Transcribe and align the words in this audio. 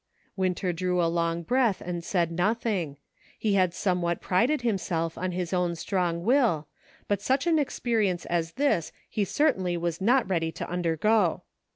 Winter 0.35 0.73
drew 0.73 0.99
a 0.99 1.05
long 1.05 1.43
breath 1.43 1.79
and 1.79 2.03
said 2.03 2.31
nothing; 2.31 2.97
he 3.37 3.53
had 3.53 3.71
somewhat 3.71 4.19
prided 4.19 4.61
himself 4.63 5.15
on 5.15 5.31
his 5.31 5.53
own 5.53 5.75
strong 5.75 6.23
will, 6.23 6.67
but 7.07 7.21
such 7.21 7.45
an 7.45 7.59
experience 7.59 8.25
as 8.25 8.53
this 8.53 8.91
he 9.07 9.23
certainly 9.23 9.77
was 9.77 10.01
not 10.01 10.27
ready 10.27 10.51
to 10.51 10.67
undergo. 10.67 11.43